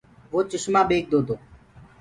[0.31, 1.35] وو چشمآ ٻيڪدو تو۔